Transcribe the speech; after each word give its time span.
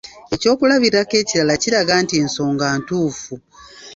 Ekyokulabirako 0.33 1.13
ekirala 1.21 1.53
kiraga 1.61 1.93
nti 2.03 2.13
ensonga 2.21 2.65
ntuufu. 2.81 3.33